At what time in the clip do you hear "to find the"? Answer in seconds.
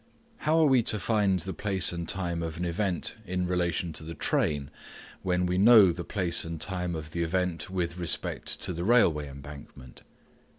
0.81-1.53